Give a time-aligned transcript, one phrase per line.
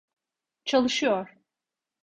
[0.65, 1.37] Çalışıyor.